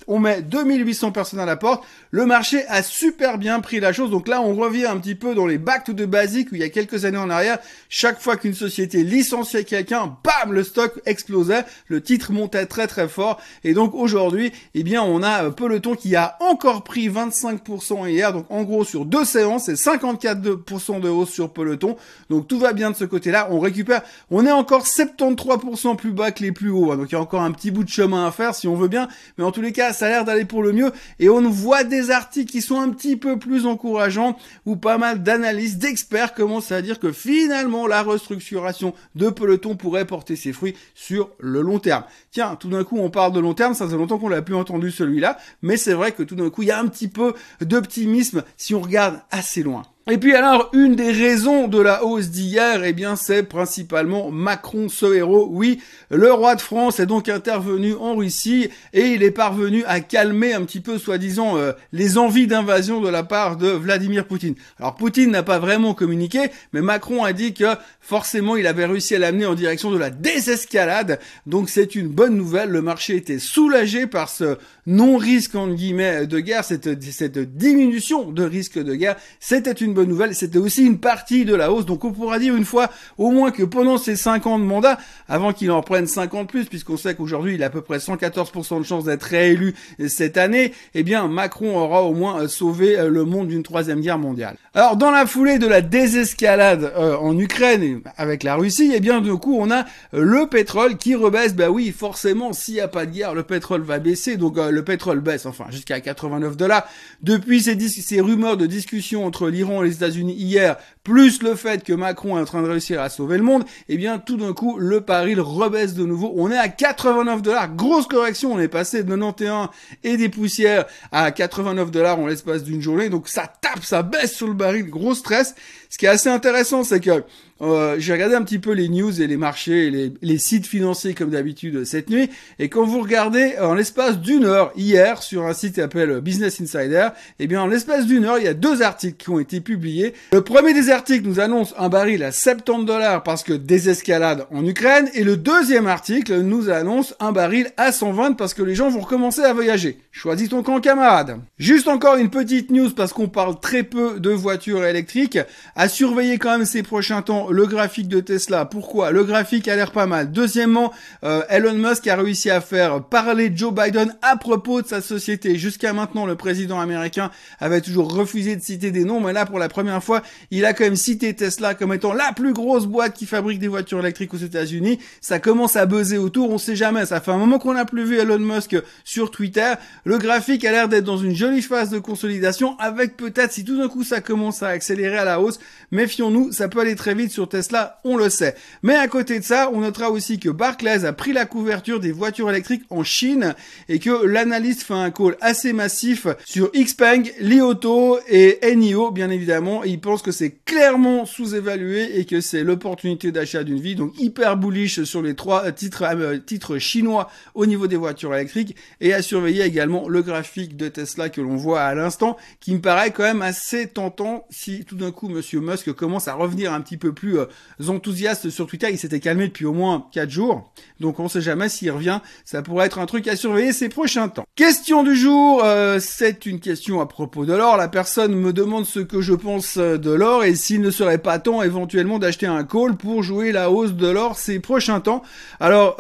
on 0.07 0.19
met 0.19 0.41
2800 0.41 1.11
personnes 1.11 1.39
à 1.39 1.45
la 1.45 1.55
porte. 1.55 1.83
Le 2.11 2.25
marché 2.25 2.65
a 2.67 2.83
super 2.83 3.37
bien 3.37 3.59
pris 3.59 3.79
la 3.79 3.93
chose. 3.93 4.11
Donc 4.11 4.27
là, 4.27 4.41
on 4.41 4.55
revient 4.55 4.85
un 4.85 4.97
petit 4.97 5.15
peu 5.15 5.35
dans 5.35 5.47
les 5.47 5.57
bacs 5.57 5.91
de 5.91 6.05
basique 6.05 6.51
où 6.51 6.55
il 6.55 6.61
y 6.61 6.63
a 6.63 6.69
quelques 6.69 7.05
années 7.05 7.17
en 7.17 7.29
arrière, 7.29 7.59
chaque 7.89 8.21
fois 8.21 8.37
qu'une 8.37 8.53
société 8.53 9.03
licenciait 9.03 9.63
quelqu'un, 9.63 10.17
bam, 10.23 10.53
le 10.53 10.63
stock 10.63 10.93
explosait, 11.05 11.65
le 11.87 12.01
titre 12.01 12.31
montait 12.31 12.65
très 12.65 12.87
très 12.87 13.07
fort. 13.07 13.41
Et 13.63 13.73
donc 13.73 13.93
aujourd'hui, 13.93 14.51
eh 14.73 14.83
bien, 14.83 15.01
on 15.03 15.23
a 15.23 15.51
Peloton 15.51 15.95
qui 15.95 16.15
a 16.15 16.37
encore 16.39 16.83
pris 16.83 17.09
25% 17.09 18.09
hier. 18.09 18.33
Donc 18.33 18.45
en 18.49 18.63
gros, 18.63 18.83
sur 18.83 19.05
deux 19.05 19.25
séances, 19.25 19.65
c'est 19.65 19.73
54% 19.73 20.99
de 20.99 21.09
hausse 21.09 21.31
sur 21.31 21.51
Peloton. 21.51 21.97
Donc 22.29 22.47
tout 22.47 22.59
va 22.59 22.73
bien 22.73 22.91
de 22.91 22.95
ce 22.95 23.05
côté-là. 23.05 23.47
On 23.51 23.59
récupère, 23.59 24.01
on 24.29 24.45
est 24.45 24.51
encore 24.51 24.85
73% 24.85 25.95
plus 25.95 26.11
bas 26.11 26.31
que 26.31 26.43
les 26.43 26.51
plus 26.51 26.69
hauts. 26.69 26.91
Hein. 26.91 26.97
Donc 26.97 27.11
il 27.11 27.13
y 27.13 27.17
a 27.17 27.21
encore 27.21 27.41
un 27.41 27.51
petit 27.51 27.71
bout 27.71 27.83
de 27.83 27.89
chemin 27.89 28.27
à 28.27 28.31
faire 28.31 28.55
si 28.55 28.67
on 28.67 28.75
veut 28.75 28.87
bien. 28.87 29.07
Mais 29.37 29.43
en 29.43 29.51
tous 29.51 29.61
les 29.61 29.71
cas, 29.75 29.93
ça 29.93 30.07
a 30.07 30.09
l'air 30.09 30.25
d'aller 30.25 30.45
pour 30.45 30.63
le 30.63 30.71
mieux. 30.71 30.91
Et 31.19 31.29
on 31.29 31.41
voit 31.49 31.83
des 31.83 32.09
articles 32.09 32.51
qui 32.51 32.61
sont 32.61 32.79
un 32.79 32.89
petit 32.89 33.17
peu 33.17 33.37
plus 33.37 33.65
encourageants, 33.65 34.37
où 34.65 34.75
pas 34.75 34.97
mal 34.97 35.21
d'analystes, 35.21 35.77
d'experts 35.77 36.33
commencent 36.33 36.71
à 36.71 36.81
dire 36.81 36.99
que 36.99 37.11
finalement, 37.11 37.85
la 37.85 38.01
restructuration 38.01 38.93
de 39.15 39.29
peloton 39.29 39.75
pourrait 39.75 40.05
porter 40.05 40.35
ses 40.35 40.53
fruits 40.53 40.75
sur 40.93 41.29
le 41.39 41.61
long 41.61 41.79
terme. 41.79 42.03
Tiens, 42.31 42.55
tout 42.55 42.69
d'un 42.69 42.83
coup, 42.83 42.97
on 42.97 43.09
parle 43.09 43.33
de 43.33 43.39
long 43.39 43.53
terme, 43.53 43.73
ça 43.73 43.87
fait 43.87 43.95
longtemps 43.95 44.17
qu'on 44.17 44.29
l'a 44.29 44.41
plus 44.41 44.55
entendu 44.55 44.91
celui-là, 44.91 45.37
mais 45.61 45.77
c'est 45.77 45.93
vrai 45.93 46.13
que 46.13 46.23
tout 46.23 46.35
d'un 46.35 46.49
coup, 46.49 46.61
il 46.61 46.69
y 46.69 46.71
a 46.71 46.79
un 46.79 46.87
petit 46.87 47.07
peu 47.07 47.33
d'optimisme 47.61 48.43
si 48.57 48.73
on 48.73 48.81
regarde 48.81 49.21
assez 49.31 49.61
loin. 49.61 49.83
Et 50.07 50.19
puis 50.19 50.35
alors, 50.35 50.69
une 50.73 50.95
des 50.95 51.11
raisons 51.11 51.67
de 51.67 51.81
la 51.81 52.03
hausse 52.03 52.29
d'hier, 52.29 52.83
eh 52.83 52.93
bien, 52.93 53.15
c'est 53.15 53.41
principalement 53.41 54.29
Macron, 54.29 54.87
ce 54.87 55.11
héros. 55.11 55.47
Oui, 55.49 55.81
le 56.11 56.31
roi 56.31 56.53
de 56.53 56.61
France 56.61 56.99
est 56.99 57.07
donc 57.07 57.27
intervenu 57.27 57.95
en 57.95 58.15
Russie 58.15 58.69
et 58.93 59.07
il 59.13 59.23
est 59.23 59.31
parvenu 59.31 59.83
à 59.85 60.01
calmer 60.01 60.53
un 60.53 60.61
petit 60.61 60.79
peu, 60.79 60.99
soi-disant, 60.99 61.57
euh, 61.57 61.71
les 61.91 62.19
envies 62.19 62.45
d'invasion 62.45 63.01
de 63.01 63.09
la 63.09 63.23
part 63.23 63.57
de 63.57 63.67
Vladimir 63.69 64.27
Poutine. 64.27 64.53
Alors, 64.77 64.93
Poutine 64.93 65.31
n'a 65.31 65.41
pas 65.41 65.57
vraiment 65.57 65.95
communiqué, 65.95 66.51
mais 66.71 66.81
Macron 66.81 67.23
a 67.23 67.33
dit 67.33 67.55
que 67.55 67.75
forcément, 67.99 68.55
il 68.55 68.67
avait 68.67 68.85
réussi 68.85 69.15
à 69.15 69.19
l'amener 69.19 69.47
en 69.47 69.55
direction 69.55 69.89
de 69.89 69.97
la 69.97 70.11
désescalade. 70.11 71.19
Donc, 71.47 71.67
c'est 71.67 71.95
une 71.95 72.09
bonne 72.09 72.37
nouvelle. 72.37 72.69
Le 72.69 72.83
marché 72.83 73.15
était 73.15 73.39
soulagé 73.39 74.05
par 74.05 74.29
ce 74.29 74.59
non-risque, 74.87 75.55
en 75.55 75.67
guillemets, 75.69 76.27
de 76.27 76.39
guerre, 76.39 76.63
cette, 76.63 77.01
cette 77.03 77.39
diminution 77.57 78.31
de 78.31 78.43
risque 78.43 78.79
de 78.79 78.95
guerre. 78.95 79.15
C'était 79.39 79.71
une 79.71 79.93
bonne 79.93 80.09
nouvelle. 80.09 80.35
C'était 80.35 80.57
aussi 80.57 80.85
une 80.85 80.99
partie 80.99 81.45
de 81.45 81.55
la 81.55 81.71
hausse. 81.71 81.85
Donc 81.85 82.03
on 82.03 82.11
pourra 82.11 82.39
dire 82.39 82.55
une 82.55 82.65
fois 82.65 82.89
au 83.17 83.31
moins 83.31 83.51
que 83.51 83.63
pendant 83.63 83.97
ces 83.97 84.15
5 84.15 84.45
ans 84.47 84.59
de 84.59 84.63
mandat, 84.63 84.97
avant 85.27 85.53
qu'il 85.53 85.71
en 85.71 85.81
prenne 85.81 86.07
50 86.07 86.49
plus, 86.49 86.65
puisqu'on 86.65 86.97
sait 86.97 87.15
qu'aujourd'hui 87.15 87.55
il 87.55 87.63
a 87.63 87.67
à 87.67 87.69
peu 87.69 87.81
près 87.81 87.97
114% 87.97 88.79
de 88.79 88.83
chances 88.83 89.05
d'être 89.05 89.23
réélu 89.23 89.73
cette 90.07 90.37
année, 90.37 90.73
eh 90.93 91.03
bien 91.03 91.27
Macron 91.27 91.77
aura 91.77 92.03
au 92.03 92.13
moins 92.13 92.47
sauvé 92.47 92.97
euh, 92.97 93.09
le 93.09 93.25
monde 93.25 93.47
d'une 93.47 93.63
troisième 93.63 94.01
guerre 94.01 94.19
mondiale. 94.19 94.55
Alors 94.73 94.97
dans 94.97 95.11
la 95.11 95.25
foulée 95.25 95.57
de 95.57 95.67
la 95.67 95.81
désescalade 95.81 96.91
euh, 96.95 97.17
en 97.17 97.37
Ukraine 97.37 98.01
avec 98.17 98.43
la 98.43 98.55
Russie, 98.55 98.91
eh 98.95 98.99
bien 98.99 99.21
du 99.21 99.33
coup 99.33 99.57
on 99.59 99.71
a 99.71 99.85
euh, 100.13 100.23
le 100.23 100.47
pétrole 100.47 100.97
qui 100.97 101.15
rebaisse. 101.15 101.55
Bah 101.55 101.69
oui, 101.69 101.93
forcément, 101.97 102.53
s'il 102.53 102.75
n'y 102.75 102.81
a 102.81 102.87
pas 102.87 103.05
de 103.05 103.11
guerre, 103.11 103.33
le 103.33 103.43
pétrole 103.43 103.81
va 103.81 103.99
baisser. 103.99 104.37
Donc 104.37 104.57
le 104.75 104.83
pétrole 104.83 105.21
baisse, 105.21 105.45
enfin 105.45 105.65
jusqu'à 105.71 105.99
89 105.99 106.55
dollars. 106.55 106.87
Depuis 107.21 107.61
ces, 107.61 108.21
rumeurs 108.21 108.57
de 108.57 108.67
discussion 108.67 109.25
entre 109.25 109.49
l'Iran 109.49 109.81
les 109.81 109.93
États-Unis 109.93 110.35
hier, 110.35 110.77
plus 111.05 111.43
le 111.43 111.55
fait 111.55 111.83
que 111.83 111.93
Macron 111.93 112.37
est 112.37 112.41
en 112.41 112.45
train 112.45 112.63
de 112.63 112.67
réussir 112.67 112.99
à 112.99 113.09
sauver 113.09 113.37
le 113.37 113.43
monde, 113.43 113.63
eh 113.87 113.95
bien 113.95 114.17
tout 114.17 114.37
d'un 114.37 114.53
coup 114.53 114.77
le 114.77 115.01
pari 115.01 115.35
rebaisse 115.35 115.93
de 115.93 116.03
nouveau. 116.03 116.33
On 116.35 116.51
est 116.51 116.57
à 116.57 116.67
89 116.67 117.43
dollars, 117.43 117.73
grosse 117.75 118.07
correction. 118.07 118.51
On 118.51 118.59
est 118.59 118.67
passé 118.67 119.03
de 119.03 119.15
91 119.15 119.69
et 120.03 120.17
des 120.17 120.29
poussières 120.29 120.85
à 121.11 121.31
89 121.31 121.91
dollars 121.91 122.19
en 122.19 122.25
l'espace 122.25 122.63
d'une 122.63 122.81
journée. 122.81 123.09
Donc 123.09 123.29
ça 123.29 123.47
tape, 123.61 123.85
ça 123.85 124.01
baisse 124.01 124.33
sur 124.33 124.47
le 124.47 124.53
baril, 124.53 124.89
gros 124.89 125.13
stress. 125.13 125.55
Ce 125.89 125.97
qui 125.97 126.07
est 126.07 126.09
assez 126.09 126.29
intéressant, 126.29 126.83
c'est 126.83 126.99
que 126.99 127.23
euh, 127.61 127.95
j'ai 127.99 128.11
regardé 128.11 128.35
un 128.35 128.43
petit 128.43 128.59
peu 128.59 128.73
les 128.73 128.89
news 128.89 129.21
et 129.21 129.27
les 129.27 129.37
marchés 129.37 129.87
et 129.87 130.13
les, 130.21 130.37
sites 130.37 130.67
financiers 130.67 131.13
comme 131.13 131.29
d'habitude 131.29 131.85
cette 131.85 132.09
nuit. 132.09 132.29
Et 132.59 132.67
quand 132.67 132.85
vous 132.85 132.99
regardez 132.99 133.53
en 133.61 133.73
l'espace 133.73 134.19
d'une 134.19 134.43
heure 134.43 134.73
hier 134.75 135.23
sur 135.23 135.45
un 135.45 135.53
site 135.53 135.75
qui 135.75 135.79
s'appelle 135.79 136.19
Business 136.19 136.59
Insider, 136.59 137.09
eh 137.39 137.47
bien 137.47 137.61
en 137.61 137.67
l'espace 137.67 138.07
d'une 138.07 138.25
heure, 138.25 138.37
il 138.39 138.43
y 138.43 138.49
a 138.49 138.53
deux 138.53 138.81
articles 138.81 139.15
qui 139.15 139.29
ont 139.29 139.39
été 139.39 139.61
publiés. 139.61 140.13
Le 140.33 140.41
premier 140.41 140.73
des 140.73 140.89
articles 140.95 141.27
nous 141.27 141.41
annonce 141.41 141.75
un 141.77 141.89
baril 141.89 142.23
à 142.23 142.31
70 142.31 142.85
dollars 142.85 143.21
parce 143.21 143.43
que 143.43 143.51
désescalade 143.51 144.45
en 144.49 144.65
Ukraine. 144.65 145.09
Et 145.13 145.25
le 145.25 145.35
deuxième 145.35 145.87
article 145.87 146.39
nous 146.39 146.69
annonce 146.69 147.13
un 147.19 147.33
baril 147.33 147.69
à 147.75 147.91
120 147.91 148.37
parce 148.37 148.53
que 148.53 148.63
les 148.63 148.75
gens 148.75 148.89
vont 148.89 149.01
recommencer 149.01 149.41
à 149.41 149.51
voyager. 149.51 149.99
Choisis 150.11 150.47
ton 150.47 150.63
camp 150.63 150.79
camarade. 150.79 151.37
Juste 151.57 151.89
encore 151.89 152.15
une 152.15 152.29
petite 152.29 152.71
news 152.71 152.89
parce 152.91 153.11
qu'on 153.11 153.27
parle 153.27 153.59
très 153.59 153.83
peu 153.83 154.21
de 154.21 154.29
voitures 154.29 154.85
électriques. 154.85 155.37
À 155.75 155.89
surveiller 155.89 156.37
quand 156.37 156.57
même 156.57 156.65
ces 156.65 156.81
prochains 156.81 157.21
temps 157.21 157.51
le 157.51 157.65
graphique 157.65 158.07
de 158.07 158.21
Tesla. 158.21 158.63
Pourquoi? 158.63 159.11
Le 159.11 159.25
graphique 159.25 159.67
a 159.67 159.75
l'air 159.75 159.91
pas 159.91 160.05
mal. 160.05 160.31
Deuxièmement, 160.31 160.93
euh, 161.25 161.41
Elon 161.49 161.73
Musk 161.73 162.07
a 162.07 162.15
réussi 162.15 162.49
à 162.49 162.61
faire 162.61 163.03
parler 163.03 163.51
Joe 163.53 163.73
Biden 163.73 164.15
à 164.21 164.37
propos 164.37 164.81
de 164.81 164.87
sa 164.87 165.01
société. 165.01 165.57
Jusqu'à 165.57 165.91
maintenant, 165.91 166.25
le 166.25 166.35
président 166.35 166.79
américain 166.79 167.31
avait 167.59 167.81
toujours 167.81 168.13
refusé 168.13 168.55
de 168.55 168.61
citer 168.61 168.91
des 168.91 169.03
noms, 169.03 169.19
mais 169.19 169.33
là, 169.33 169.45
pour 169.45 169.59
la 169.59 169.67
première 169.67 170.01
fois, 170.01 170.21
il 170.51 170.63
a 170.63 170.73
quand 170.73 170.84
même 170.85 170.95
cité 170.95 171.33
Tesla 171.33 171.73
comme 171.73 171.93
étant 171.93 172.13
la 172.13 172.31
plus 172.31 172.53
grosse 172.53 172.85
boîte 172.85 173.15
qui 173.15 173.25
fabrique 173.25 173.59
des 173.59 173.67
voitures 173.67 173.99
électriques 173.99 174.33
aux 174.33 174.37
États-Unis. 174.37 174.99
Ça 175.19 175.39
commence 175.39 175.75
à 175.75 175.85
buzzer 175.85 176.19
autour, 176.19 176.51
on 176.51 176.59
sait 176.59 176.75
jamais. 176.75 177.05
Ça 177.07 177.21
fait 177.21 177.31
un 177.31 177.37
moment 177.37 177.57
qu'on 177.57 177.73
n'a 177.73 177.85
plus 177.85 178.05
vu 178.05 178.17
Elon 178.17 178.39
Musk 178.39 178.75
sur 179.03 179.31
Twitter. 179.31 179.73
Le 180.03 180.17
graphique 180.17 180.63
a 180.63 180.71
l'air 180.71 180.87
d'être 180.87 181.03
dans 181.03 181.17
une 181.17 181.35
jolie 181.35 181.63
phase 181.63 181.89
de 181.89 181.97
consolidation, 181.97 182.77
avec 182.79 183.17
peut-être, 183.17 183.51
si 183.51 183.65
tout 183.65 183.77
d'un 183.77 183.87
coup 183.87 184.03
ça 184.03 184.21
commence 184.21 184.61
à 184.61 184.67
accélérer 184.67 185.17
à 185.17 185.25
la 185.25 185.41
hausse, 185.41 185.59
méfions-nous, 185.91 186.51
ça 186.51 186.67
peut 186.67 186.79
aller 186.79 186.95
très 186.95 187.15
vite 187.15 187.31
sur 187.31 187.49
Tesla, 187.49 187.99
on 188.03 188.15
le 188.15 188.29
sait. 188.29 188.55
Mais 188.83 188.95
à 188.95 189.07
côté 189.07 189.39
de 189.39 189.43
ça, 189.43 189.71
on 189.73 189.81
notera 189.81 190.11
aussi 190.11 190.39
que 190.39 190.49
Barclays 190.49 191.05
a 191.05 191.13
pris 191.13 191.33
la 191.33 191.45
couverture 191.45 191.99
des 191.99 192.11
voitures 192.11 192.49
électriques 192.49 192.83
en 192.91 193.03
Chine 193.03 193.55
et 193.89 193.97
que 193.97 194.25
l'analyste 194.25 194.83
fait 194.83 194.93
un 194.93 195.09
call 195.09 195.35
assez 195.41 195.73
massif 195.73 196.27
sur 196.45 196.71
Xpeng, 196.71 197.31
Li 197.39 197.61
Auto 197.61 198.19
et 198.29 198.59
NIO, 198.75 199.11
bien 199.11 199.31
évidemment. 199.31 199.83
il 199.83 199.99
pense 199.99 200.21
que 200.21 200.31
c'est 200.31 200.53
clairement 200.75 201.25
sous-évalué 201.25 202.19
et 202.19 202.25
que 202.25 202.41
c'est 202.41 202.61
l'opportunité 202.61 203.31
d'achat 203.31 203.63
d'une 203.63 203.79
vie. 203.79 203.95
Donc 203.95 204.11
hyper 204.19 204.57
bullish 204.57 205.03
sur 205.03 205.21
les 205.21 205.33
trois 205.33 205.71
titres, 205.71 206.03
euh, 206.03 206.37
titres 206.37 206.79
chinois 206.79 207.29
au 207.53 207.65
niveau 207.65 207.87
des 207.87 207.95
voitures 207.95 208.35
électriques 208.35 208.75
et 208.99 209.13
à 209.13 209.21
surveiller 209.21 209.63
également 209.63 210.09
le 210.09 210.21
graphique 210.21 210.75
de 210.75 210.89
Tesla 210.89 211.29
que 211.29 211.39
l'on 211.39 211.55
voit 211.55 211.81
à 211.81 211.95
l'instant 211.95 212.35
qui 212.59 212.73
me 212.73 212.81
paraît 212.81 213.11
quand 213.11 213.23
même 213.23 213.41
assez 213.41 213.87
tentant 213.87 214.45
si 214.49 214.83
tout 214.83 214.97
d'un 214.97 215.11
coup 215.11 215.29
monsieur 215.29 215.61
Musk 215.61 215.93
commence 215.93 216.27
à 216.27 216.33
revenir 216.33 216.73
un 216.73 216.81
petit 216.81 216.97
peu 216.97 217.13
plus 217.13 217.39
euh, 217.39 217.45
enthousiaste 217.87 218.49
sur 218.49 218.67
Twitter. 218.67 218.87
Il 218.91 218.97
s'était 218.97 219.21
calmé 219.21 219.47
depuis 219.47 219.65
au 219.65 219.73
moins 219.73 220.07
4 220.11 220.29
jours. 220.29 220.73
Donc 220.99 221.21
on 221.21 221.29
sait 221.29 221.39
jamais 221.39 221.69
s'il 221.69 221.89
revient. 221.91 222.19
Ça 222.43 222.61
pourrait 222.61 222.87
être 222.87 222.99
un 222.99 223.05
truc 223.05 223.29
à 223.29 223.37
surveiller 223.37 223.71
ces 223.71 223.87
prochains 223.87 224.27
temps. 224.27 224.43
Question 224.55 225.03
du 225.03 225.15
jour. 225.15 225.61
Euh, 225.63 225.99
c'est 226.01 226.45
une 226.45 226.59
question 226.59 226.99
à 226.99 227.05
propos 227.05 227.45
de 227.45 227.53
l'or. 227.53 227.77
La 227.77 227.87
personne 227.87 228.35
me 228.35 228.51
demande 228.51 228.85
ce 228.85 228.99
que 228.99 229.21
je 229.21 229.33
pense 229.33 229.77
de 229.77 230.11
l'or 230.11 230.43
et 230.43 230.55
s'il 230.65 230.81
ne 230.81 230.89
serait 230.89 231.19
pas 231.19 231.37
temps 231.37 231.61
éventuellement 231.61 232.17
d'acheter 232.17 232.47
un 232.47 232.63
call 232.63 232.95
pour 232.95 233.21
jouer 233.21 233.51
la 233.51 233.69
hausse 233.69 233.93
de 233.93 234.07
l'or 234.07 234.35
ces 234.35 234.59
prochains 234.59 234.99
temps. 234.99 235.21
Alors 235.59 235.97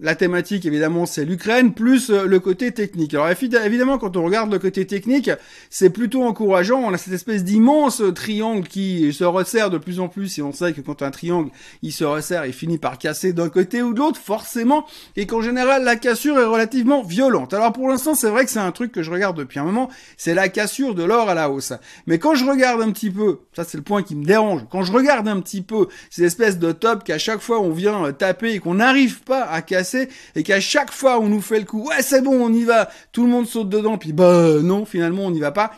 la 0.00 0.14
thématique 0.14 0.64
évidemment 0.64 1.04
c'est 1.04 1.26
l'Ukraine 1.26 1.74
plus 1.74 2.08
le 2.08 2.40
côté 2.40 2.72
technique. 2.72 3.12
Alors 3.12 3.28
évidemment 3.28 3.98
quand 3.98 4.16
on 4.16 4.24
regarde 4.24 4.50
le 4.50 4.58
côté 4.58 4.86
technique, 4.86 5.30
c'est 5.68 5.90
plutôt 5.90 6.22
encourageant. 6.22 6.80
On 6.80 6.94
a 6.94 6.96
cette 6.96 7.12
espèce 7.12 7.44
d'immense 7.44 8.02
triangle 8.14 8.66
qui 8.66 9.12
se 9.12 9.24
resserre 9.24 9.68
de 9.68 9.76
plus 9.76 10.00
en 10.00 10.08
plus 10.08 10.38
et 10.38 10.42
on 10.42 10.52
sait 10.52 10.72
que 10.72 10.80
quand 10.80 11.02
un 11.02 11.10
triangle 11.10 11.50
il 11.82 11.92
se 11.92 12.04
resserre, 12.04 12.46
il 12.46 12.54
finit 12.54 12.78
par 12.78 12.96
casser 12.96 13.34
d'un 13.34 13.50
côté 13.50 13.82
ou 13.82 13.92
de 13.92 13.98
l'autre 13.98 14.18
forcément 14.18 14.86
et 15.16 15.26
qu'en 15.26 15.42
général 15.42 15.84
la 15.84 15.96
cassure 15.96 16.38
est 16.38 16.44
relativement 16.44 17.02
violente. 17.02 17.52
Alors 17.52 17.74
pour 17.74 17.90
l'instant 17.90 18.14
c'est 18.14 18.30
vrai 18.30 18.46
que 18.46 18.50
c'est 18.50 18.58
un 18.58 18.72
truc 18.72 18.90
que 18.90 19.02
je 19.02 19.10
regarde 19.10 19.36
depuis 19.36 19.58
un 19.58 19.64
moment, 19.64 19.90
c'est 20.16 20.32
la 20.32 20.48
cassure 20.48 20.94
de 20.94 21.04
l'or 21.04 21.28
à 21.28 21.34
la 21.34 21.50
hausse. 21.50 21.74
Mais 22.06 22.18
quand 22.18 22.34
je 22.34 22.46
regarde 22.46 22.80
un 22.80 22.90
petit 22.90 23.10
peu, 23.10 23.40
ça 23.54 23.64
c'est 23.64 23.76
le 23.76 23.84
qui 24.02 24.14
me 24.14 24.24
dérange, 24.24 24.62
quand 24.70 24.82
je 24.82 24.92
regarde 24.92 25.26
un 25.28 25.40
petit 25.40 25.62
peu 25.62 25.88
ces 26.10 26.24
espèces 26.24 26.58
de 26.58 26.72
top 26.72 27.04
qu'à 27.04 27.18
chaque 27.18 27.40
fois 27.40 27.60
on 27.60 27.70
vient 27.70 28.12
taper 28.12 28.52
et 28.52 28.58
qu'on 28.58 28.74
n'arrive 28.74 29.22
pas 29.22 29.44
à 29.44 29.62
casser 29.62 30.08
et 30.36 30.42
qu'à 30.42 30.60
chaque 30.60 30.92
fois 30.92 31.18
on 31.18 31.28
nous 31.28 31.40
fait 31.40 31.58
le 31.58 31.64
coup, 31.64 31.88
ouais 31.88 32.02
c'est 32.02 32.22
bon 32.22 32.44
on 32.44 32.52
y 32.52 32.64
va, 32.64 32.88
tout 33.12 33.24
le 33.24 33.30
monde 33.30 33.46
saute 33.46 33.68
dedans 33.68 33.98
puis 33.98 34.12
bah 34.12 34.60
non 34.62 34.84
finalement 34.84 35.24
on 35.24 35.30
n'y 35.30 35.40
va 35.40 35.52
pas. 35.52 35.72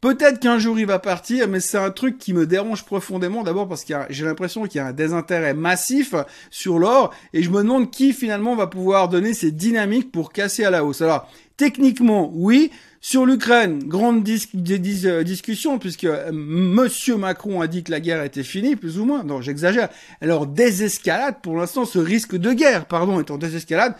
Peut-être 0.00 0.40
qu'un 0.40 0.58
jour 0.58 0.78
il 0.78 0.86
va 0.86 0.98
partir, 0.98 1.46
mais 1.46 1.60
c'est 1.60 1.76
un 1.76 1.90
truc 1.90 2.16
qui 2.16 2.32
me 2.32 2.46
dérange 2.46 2.84
profondément. 2.84 3.42
D'abord 3.42 3.68
parce 3.68 3.84
que 3.84 3.92
j'ai 4.08 4.24
l'impression 4.24 4.64
qu'il 4.64 4.78
y 4.78 4.80
a 4.80 4.86
un 4.86 4.92
désintérêt 4.92 5.52
massif 5.52 6.14
sur 6.50 6.78
l'or, 6.78 7.12
et 7.34 7.42
je 7.42 7.50
me 7.50 7.58
demande 7.58 7.90
qui 7.90 8.14
finalement 8.14 8.56
va 8.56 8.66
pouvoir 8.66 9.10
donner 9.10 9.34
ces 9.34 9.50
dynamiques 9.50 10.10
pour 10.10 10.32
casser 10.32 10.64
à 10.64 10.70
la 10.70 10.84
hausse. 10.84 11.02
Alors 11.02 11.28
techniquement, 11.56 12.30
oui. 12.34 12.70
Sur 13.02 13.24
l'Ukraine, 13.24 13.82
grande 13.84 14.28
euh, 14.28 15.22
discussion 15.24 15.78
puisque 15.78 16.04
euh, 16.04 16.30
Monsieur 16.32 17.16
Macron 17.16 17.62
a 17.62 17.66
dit 17.66 17.82
que 17.82 17.90
la 17.90 17.98
guerre 17.98 18.22
était 18.22 18.42
finie, 18.42 18.76
plus 18.76 18.98
ou 18.98 19.06
moins. 19.06 19.24
Non, 19.24 19.40
j'exagère. 19.40 19.88
Alors 20.20 20.46
désescalade, 20.46 21.36
pour 21.42 21.56
l'instant, 21.56 21.86
ce 21.86 21.98
risque 21.98 22.36
de 22.36 22.52
guerre, 22.52 22.84
pardon, 22.84 23.18
est 23.18 23.30
en 23.30 23.38
désescalade. 23.38 23.94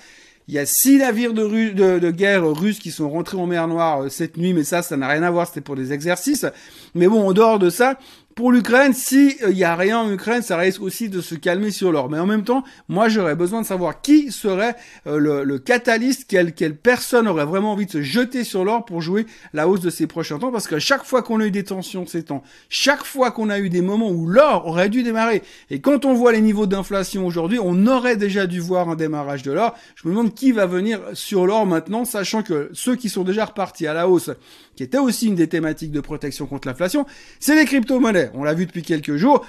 Il 0.51 0.55
y 0.55 0.59
a 0.59 0.67
six 0.67 0.99
navires 0.99 1.33
de, 1.33 2.11
guerre 2.11 2.45
russes 2.45 2.81
qui 2.81 2.91
sont 2.91 3.09
rentrés 3.09 3.37
en 3.37 3.47
mer 3.47 3.69
Noire 3.69 4.03
euh, 4.03 4.09
cette 4.09 4.37
nuit, 4.37 4.53
mais 4.53 4.65
ça, 4.65 4.83
ça 4.83 4.97
n'a 4.97 5.07
rien 5.07 5.23
à 5.23 5.31
voir, 5.31 5.47
c'était 5.47 5.61
pour 5.61 5.77
des 5.77 5.93
exercices. 5.93 6.45
Mais 6.97 7.07
bon, 7.07 7.29
en 7.29 7.33
dehors 7.33 7.61
de 7.61 7.71
ça, 7.71 8.01
pour 8.41 8.53
l'Ukraine, 8.53 8.95
si 8.95 9.37
il 9.41 9.45
euh, 9.45 9.51
y 9.51 9.65
a 9.65 9.77
rien 9.77 9.99
en 9.99 10.11
Ukraine, 10.11 10.41
ça 10.41 10.57
risque 10.57 10.81
aussi 10.81 11.11
de 11.11 11.21
se 11.21 11.35
calmer 11.35 11.71
sur 11.71 11.93
l'or. 11.93 12.09
Mais 12.09 12.19
en 12.19 12.25
même 12.25 12.43
temps, 12.43 12.65
moi, 12.89 13.11
j'aurais 13.11 13.35
besoin 13.35 13.61
de 13.61 13.67
savoir 13.67 14.01
qui 14.01 14.33
serait 14.33 14.77
euh, 15.07 15.19
le, 15.19 15.45
le, 15.45 15.59
catalyste, 15.59 16.25
quelle, 16.27 16.55
quelle 16.55 16.75
personne 16.75 17.29
aurait 17.29 17.45
vraiment 17.45 17.73
envie 17.73 17.85
de 17.85 17.91
se 17.91 18.01
jeter 18.01 18.43
sur 18.43 18.65
l'or 18.65 18.87
pour 18.87 19.03
jouer 19.03 19.27
la 19.53 19.69
hausse 19.69 19.81
de 19.81 19.91
ces 19.91 20.07
prochains 20.07 20.39
temps. 20.39 20.51
Parce 20.51 20.69
que 20.69 20.79
chaque 20.79 21.05
fois 21.05 21.23
qu'on 21.23 21.41
a 21.41 21.45
eu 21.45 21.51
des 21.51 21.65
tensions 21.65 22.07
ces 22.07 22.23
temps, 22.23 22.43
chaque 22.71 23.05
fois 23.05 23.31
qu'on 23.31 23.51
a 23.51 23.59
eu 23.59 23.69
des 23.69 23.83
moments 23.83 24.11
où 24.11 24.27
l'or 24.27 24.67
aurait 24.67 24.89
dû 24.89 25.03
démarrer, 25.03 25.43
et 25.69 25.83
quand 25.83 26.07
on 26.07 26.15
voit 26.15 26.33
les 26.33 26.41
niveaux 26.41 26.67
d'inflation 26.67 27.27
aujourd'hui, 27.27 27.59
on 27.63 27.87
aurait 27.87 28.17
déjà 28.17 28.47
dû 28.47 28.59
voir 28.61 28.89
un 28.89 28.97
démarrage 28.97 29.43
de 29.43 29.53
l'or. 29.53 29.75
Je 29.97 30.09
me 30.09 30.15
demande 30.15 30.33
qui 30.33 30.53
va 30.53 30.65
venir 30.65 31.01
sur 31.13 31.47
l'or 31.47 31.67
maintenant, 31.67 32.07
sachant 32.07 32.43
que 32.43 32.71
ceux 32.73 32.97
qui 32.97 33.11
sont 33.11 33.23
déjà 33.23 33.45
repartis 33.45 33.87
à 33.87 33.93
la 33.93 34.09
hausse, 34.09 34.31
qui 34.77 34.83
était 34.83 34.97
aussi 34.97 35.27
une 35.27 35.35
des 35.35 35.47
thématiques 35.47 35.93
de 35.93 36.01
protection 36.01 36.47
contre 36.47 36.69
l'inflation, 36.69 37.05
c'est 37.39 37.55
les 37.55 37.67
crypto-monnaies. 37.67 38.30
On 38.35 38.45
l'a 38.45 38.55
vu 38.55 38.67
depuis 38.67 38.83
quelques 38.83 39.17
jours. 39.17 39.45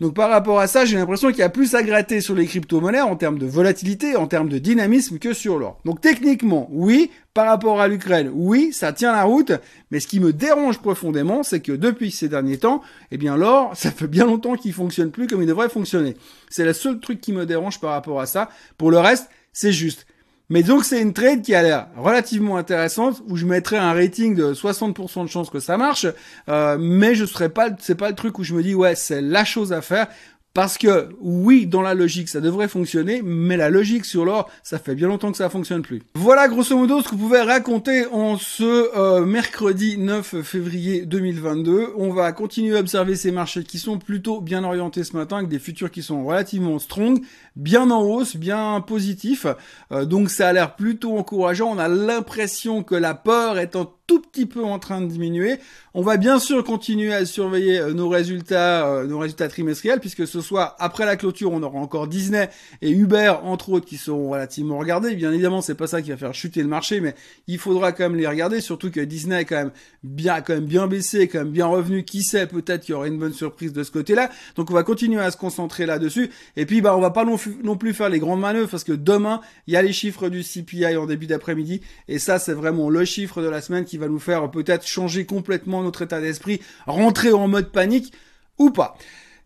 Donc 0.00 0.14
par 0.14 0.28
rapport 0.28 0.58
à 0.58 0.66
ça, 0.66 0.84
j'ai 0.84 0.96
l'impression 0.96 1.28
qu'il 1.30 1.38
y 1.38 1.42
a 1.42 1.48
plus 1.48 1.74
à 1.74 1.82
gratter 1.82 2.20
sur 2.20 2.34
les 2.34 2.46
crypto-monnaies 2.46 3.00
en 3.00 3.14
termes 3.14 3.38
de 3.38 3.46
volatilité, 3.46 4.16
en 4.16 4.26
termes 4.26 4.48
de 4.48 4.58
dynamisme 4.58 5.18
que 5.18 5.32
sur 5.32 5.58
l'or. 5.58 5.78
Donc 5.84 6.00
techniquement, 6.00 6.68
oui, 6.72 7.10
par 7.32 7.46
rapport 7.46 7.80
à 7.80 7.86
l'Ukraine, 7.86 8.30
oui, 8.34 8.72
ça 8.72 8.92
tient 8.92 9.12
la 9.12 9.22
route, 9.22 9.52
mais 9.90 10.00
ce 10.00 10.08
qui 10.08 10.18
me 10.18 10.32
dérange 10.32 10.80
profondément, 10.80 11.42
c'est 11.44 11.60
que 11.60 11.72
depuis 11.72 12.10
ces 12.10 12.28
derniers 12.28 12.58
temps, 12.58 12.82
eh 13.12 13.18
bien 13.18 13.36
l'or, 13.36 13.70
ça 13.74 13.92
fait 13.92 14.08
bien 14.08 14.26
longtemps 14.26 14.56
qu'il 14.56 14.72
fonctionne 14.72 15.12
plus 15.12 15.28
comme 15.28 15.42
il 15.42 15.48
devrait 15.48 15.68
fonctionner. 15.68 16.16
C'est 16.50 16.64
le 16.64 16.72
seul 16.72 16.98
truc 16.98 17.20
qui 17.20 17.32
me 17.32 17.46
dérange 17.46 17.80
par 17.80 17.90
rapport 17.90 18.20
à 18.20 18.26
ça. 18.26 18.50
Pour 18.78 18.90
le 18.90 18.98
reste, 18.98 19.30
c'est 19.52 19.72
juste. 19.72 20.06
Mais 20.50 20.62
donc 20.62 20.84
c'est 20.84 21.00
une 21.00 21.14
trade 21.14 21.40
qui 21.40 21.54
a 21.54 21.62
l'air 21.62 21.88
relativement 21.96 22.58
intéressante 22.58 23.22
où 23.28 23.36
je 23.36 23.46
mettrais 23.46 23.78
un 23.78 23.94
rating 23.94 24.34
de 24.34 24.52
60% 24.52 25.24
de 25.24 25.28
chance 25.28 25.48
que 25.48 25.58
ça 25.58 25.78
marche, 25.78 26.06
euh, 26.50 26.76
mais 26.78 27.14
je 27.14 27.24
serais 27.24 27.48
pas, 27.48 27.70
c'est 27.78 27.94
pas 27.94 28.10
le 28.10 28.14
truc 28.14 28.38
où 28.38 28.44
je 28.44 28.54
me 28.54 28.62
dis 28.62 28.74
ouais 28.74 28.94
c'est 28.94 29.22
la 29.22 29.44
chose 29.44 29.72
à 29.72 29.80
faire. 29.80 30.08
Parce 30.54 30.78
que 30.78 31.08
oui, 31.18 31.66
dans 31.66 31.82
la 31.82 31.94
logique, 31.94 32.28
ça 32.28 32.40
devrait 32.40 32.68
fonctionner, 32.68 33.22
mais 33.24 33.56
la 33.56 33.70
logique 33.70 34.04
sur 34.04 34.24
l'or, 34.24 34.48
ça 34.62 34.78
fait 34.78 34.94
bien 34.94 35.08
longtemps 35.08 35.32
que 35.32 35.36
ça 35.36 35.50
fonctionne 35.50 35.82
plus. 35.82 36.00
Voilà 36.14 36.46
grosso 36.46 36.76
modo 36.76 37.02
ce 37.02 37.08
que 37.08 37.16
vous 37.16 37.26
pouvez 37.26 37.40
raconter 37.40 38.06
en 38.06 38.38
ce 38.38 38.96
euh, 38.96 39.26
mercredi 39.26 39.98
9 39.98 40.42
février 40.42 41.06
2022. 41.06 41.94
On 41.96 42.12
va 42.12 42.30
continuer 42.30 42.76
à 42.76 42.80
observer 42.80 43.16
ces 43.16 43.32
marchés 43.32 43.64
qui 43.64 43.80
sont 43.80 43.98
plutôt 43.98 44.40
bien 44.40 44.62
orientés 44.62 45.02
ce 45.02 45.16
matin, 45.16 45.38
avec 45.38 45.48
des 45.48 45.58
futurs 45.58 45.90
qui 45.90 46.04
sont 46.04 46.24
relativement 46.24 46.78
strong, 46.78 47.20
bien 47.56 47.90
en 47.90 48.02
hausse, 48.02 48.36
bien 48.36 48.80
positifs. 48.80 49.48
Euh, 49.90 50.04
donc 50.04 50.30
ça 50.30 50.46
a 50.46 50.52
l'air 50.52 50.76
plutôt 50.76 51.18
encourageant. 51.18 51.72
On 51.72 51.78
a 51.78 51.88
l'impression 51.88 52.84
que 52.84 52.94
la 52.94 53.14
peur 53.14 53.58
est 53.58 53.74
en 53.74 53.92
tout 54.06 54.20
petit 54.20 54.46
peu 54.46 54.62
en 54.62 54.78
train 54.78 55.00
de 55.00 55.06
diminuer. 55.06 55.56
On 55.94 56.02
va 56.02 56.16
bien 56.16 56.38
sûr 56.38 56.62
continuer 56.62 57.14
à 57.14 57.24
surveiller 57.24 57.78
euh, 57.78 57.94
nos 57.94 58.08
résultats, 58.08 58.86
euh, 58.86 59.06
nos 59.06 59.18
résultats 59.18 59.48
trimestriels, 59.48 60.00
puisque 60.00 60.26
ce 60.26 60.40
soit 60.40 60.76
après 60.78 61.06
la 61.06 61.16
clôture, 61.16 61.52
on 61.52 61.62
aura 61.62 61.78
encore 61.78 62.06
Disney 62.06 62.50
et 62.82 62.90
Uber 62.90 63.34
entre 63.42 63.70
autres 63.70 63.86
qui 63.86 63.96
seront 63.96 64.28
relativement 64.30 64.78
regardés. 64.78 65.14
Bien 65.14 65.32
évidemment, 65.32 65.62
c'est 65.62 65.74
pas 65.74 65.86
ça 65.86 66.02
qui 66.02 66.10
va 66.10 66.16
faire 66.16 66.34
chuter 66.34 66.62
le 66.62 66.68
marché, 66.68 67.00
mais 67.00 67.14
il 67.46 67.58
faudra 67.58 67.92
quand 67.92 68.04
même 68.04 68.16
les 68.16 68.26
regarder, 68.26 68.60
surtout 68.60 68.90
que 68.90 69.00
Disney 69.00 69.40
est 69.40 69.44
quand 69.44 69.56
même 69.56 69.72
bien, 70.02 70.40
quand 70.42 70.54
même 70.54 70.66
bien 70.66 70.86
baissé, 70.86 71.28
quand 71.28 71.38
même 71.38 71.52
bien 71.52 71.66
revenu. 71.66 72.04
Qui 72.04 72.22
sait, 72.22 72.46
peut-être 72.46 72.82
qu'il 72.82 72.92
y 72.92 72.96
aura 72.96 73.06
une 73.06 73.18
bonne 73.18 73.32
surprise 73.32 73.72
de 73.72 73.82
ce 73.82 73.90
côté-là. 73.90 74.30
Donc 74.56 74.70
on 74.70 74.74
va 74.74 74.82
continuer 74.82 75.20
à 75.20 75.30
se 75.30 75.36
concentrer 75.36 75.86
là-dessus. 75.86 76.30
Et 76.56 76.66
puis 76.66 76.82
bah 76.82 76.96
on 76.96 77.00
va 77.00 77.10
pas 77.10 77.24
non, 77.24 77.36
non 77.62 77.76
plus 77.76 77.94
faire 77.94 78.10
les 78.10 78.18
grandes 78.18 78.40
manœuvres 78.40 78.68
parce 78.68 78.84
que 78.84 78.92
demain 78.92 79.40
il 79.66 79.74
y 79.74 79.76
a 79.76 79.82
les 79.82 79.92
chiffres 79.92 80.28
du 80.28 80.42
CPI 80.42 80.96
en 80.96 81.06
début 81.06 81.26
d'après-midi 81.26 81.80
et 82.08 82.18
ça 82.18 82.38
c'est 82.38 82.52
vraiment 82.52 82.90
le 82.90 83.04
chiffre 83.04 83.40
de 83.40 83.48
la 83.48 83.60
semaine 83.60 83.84
qui 83.84 83.93
qui 83.94 83.98
va 83.98 84.08
nous 84.08 84.18
faire 84.18 84.50
peut-être 84.50 84.88
changer 84.88 85.24
complètement 85.24 85.84
notre 85.84 86.02
état 86.02 86.20
d'esprit, 86.20 86.60
rentrer 86.84 87.30
en 87.30 87.46
mode 87.46 87.70
panique 87.70 88.12
ou 88.58 88.70
pas. 88.70 88.98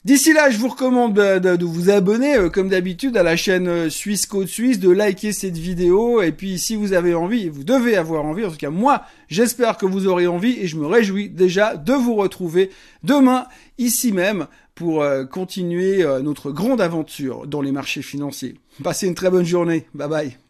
D'ici 0.06 0.32
là, 0.32 0.48
je 0.48 0.56
vous 0.56 0.68
recommande 0.68 1.12
de, 1.12 1.64
vous 1.66 1.90
abonner, 1.90 2.34
euh, 2.36 2.48
comme 2.48 2.70
d'habitude, 2.70 3.18
à 3.18 3.22
la 3.22 3.36
chaîne 3.36 3.68
euh, 3.68 3.90
Suisse 3.90 4.24
Côte 4.24 4.48
Suisse, 4.48 4.78
de 4.78 4.88
liker 4.88 5.34
cette 5.34 5.58
vidéo, 5.58 6.22
et 6.22 6.32
puis 6.32 6.58
si 6.58 6.76
vous 6.76 6.94
avez 6.94 7.12
envie, 7.12 7.50
vous 7.50 7.62
devez 7.62 7.98
avoir 7.98 8.24
envie, 8.24 8.46
en 8.46 8.50
tout 8.50 8.56
cas 8.56 8.70
moi, 8.70 9.02
j'espère 9.28 9.76
que 9.76 9.84
vous 9.84 10.06
aurez 10.06 10.26
envie, 10.26 10.58
et 10.58 10.66
je 10.66 10.78
me 10.78 10.86
réjouis 10.86 11.28
déjà 11.28 11.76
de 11.76 11.92
vous 11.92 12.14
retrouver 12.14 12.70
demain, 13.04 13.48
ici 13.76 14.12
même, 14.12 14.46
pour 14.74 15.02
euh, 15.02 15.26
continuer 15.26 16.06
notre 16.22 16.52
grande 16.52 16.80
aventure 16.80 17.46
dans 17.46 17.60
les 17.60 17.72
marchés 17.72 18.00
financiers. 18.00 18.54
Passez 18.82 19.08
une 19.08 19.14
très 19.14 19.28
bonne 19.28 19.44
journée, 19.44 19.84
bye 19.92 20.08
bye. 20.08 20.47